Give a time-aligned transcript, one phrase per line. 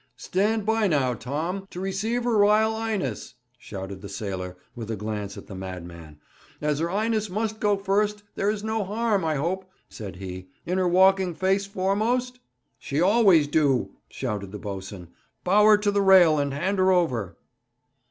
[0.15, 5.37] 'Stand by now, Tom, to receive her Ryle 'Ighness!' shouted the sailor, with a glance
[5.37, 6.19] at the madman.
[6.59, 10.87] 'As her 'Ighness must go first, there's no harm, I hope,' said he, 'in her
[10.87, 12.39] walking face foremost?'
[12.79, 15.09] 'She always do,' shouted the boatswain.
[15.43, 17.37] 'Bow her to the rail, and hand her over.'